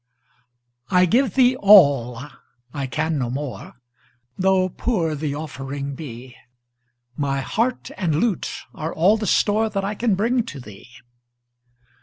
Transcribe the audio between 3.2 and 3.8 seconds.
more